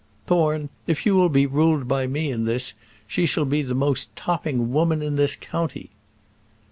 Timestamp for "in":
2.31-2.45, 5.03-5.15